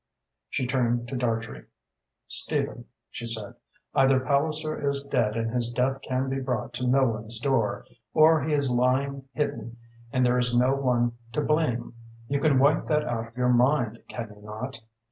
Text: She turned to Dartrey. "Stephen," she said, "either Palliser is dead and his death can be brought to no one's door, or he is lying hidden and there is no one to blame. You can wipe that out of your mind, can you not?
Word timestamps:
She 0.49 0.65
turned 0.65 1.07
to 1.09 1.15
Dartrey. 1.15 1.65
"Stephen," 2.27 2.85
she 3.11 3.27
said, 3.27 3.53
"either 3.93 4.19
Palliser 4.19 4.83
is 4.89 5.03
dead 5.03 5.35
and 5.37 5.51
his 5.53 5.71
death 5.71 5.99
can 6.01 6.27
be 6.27 6.39
brought 6.39 6.73
to 6.73 6.87
no 6.87 7.03
one's 7.05 7.37
door, 7.39 7.85
or 8.11 8.41
he 8.41 8.51
is 8.55 8.71
lying 8.71 9.25
hidden 9.33 9.77
and 10.11 10.25
there 10.25 10.39
is 10.39 10.55
no 10.57 10.73
one 10.73 11.11
to 11.33 11.41
blame. 11.41 11.93
You 12.27 12.39
can 12.39 12.57
wipe 12.57 12.87
that 12.87 13.03
out 13.05 13.27
of 13.27 13.37
your 13.37 13.53
mind, 13.53 14.01
can 14.09 14.29
you 14.35 14.41
not? 14.41 14.79